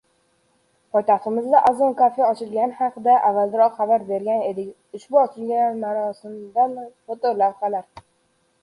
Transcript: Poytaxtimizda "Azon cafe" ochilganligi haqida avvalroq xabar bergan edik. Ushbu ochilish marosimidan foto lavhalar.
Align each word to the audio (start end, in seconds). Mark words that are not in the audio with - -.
Poytaxtimizda 0.95 1.59
"Azon 1.71 1.93
cafe" 1.99 2.23
ochilganligi 2.29 2.81
haqida 2.85 3.19
avvalroq 3.29 3.77
xabar 3.83 4.09
bergan 4.09 4.43
edik. 4.49 4.73
Ushbu 5.01 5.21
ochilish 5.27 5.79
marosimidan 5.87 6.77
foto 6.89 7.39
lavhalar. 7.45 7.91